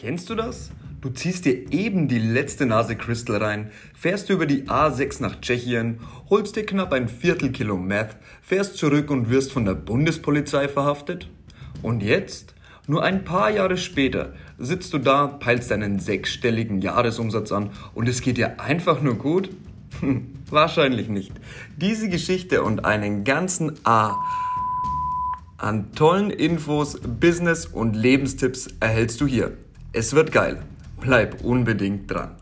[0.00, 0.70] Kennst du das?
[1.00, 5.98] Du ziehst dir eben die letzte Nase Crystal rein, fährst über die A6 nach Tschechien,
[6.30, 11.28] holst dir knapp ein Viertelkilo Meth, fährst zurück und wirst von der Bundespolizei verhaftet?
[11.82, 12.54] Und jetzt?
[12.86, 18.20] Nur ein paar Jahre später sitzt du da, peilst deinen sechsstelligen Jahresumsatz an und es
[18.20, 19.50] geht dir einfach nur gut?
[19.98, 21.32] Hm, wahrscheinlich nicht.
[21.76, 24.14] Diese Geschichte und einen ganzen A
[25.56, 29.56] an tollen Infos, Business und Lebenstipps erhältst du hier.
[29.92, 30.62] Es wird geil.
[31.00, 32.36] Bleib unbedingt dran.